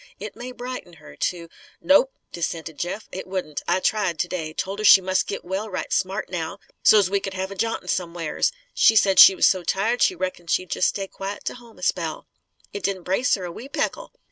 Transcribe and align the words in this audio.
It 0.19 0.35
may 0.35 0.51
brighten 0.51 0.93
her 0.93 1.15
to" 1.15 1.47
"Nope," 1.79 2.11
dissented 2.31 2.79
Jeff. 2.79 3.07
"It 3.11 3.27
wouldn't. 3.27 3.61
I 3.67 3.79
tried, 3.79 4.17
to 4.17 4.27
day. 4.27 4.51
Told 4.51 4.79
her 4.79 4.83
she 4.83 4.99
must 4.99 5.27
git 5.27 5.45
well, 5.45 5.69
right 5.69 5.93
smart, 5.93 6.31
now; 6.31 6.57
so's 6.81 7.07
we 7.07 7.19
c'd 7.19 7.35
have 7.35 7.51
a 7.51 7.55
ja'ntin', 7.55 7.87
somewheres. 7.87 8.51
She 8.73 8.95
said 8.95 9.19
she 9.19 9.35
was 9.35 9.45
so 9.45 9.61
tired, 9.63 10.01
she 10.01 10.15
reckoned 10.15 10.49
she'd 10.49 10.71
jest 10.71 10.87
stay 10.89 11.07
quiet 11.07 11.45
to 11.45 11.53
home 11.53 11.77
a 11.77 11.83
spell. 11.83 12.25
It 12.73 12.81
didn't 12.81 13.03
brace 13.03 13.35
her, 13.35 13.43
a 13.45 13.51
wee 13.51 13.69
peckle. 13.69 14.11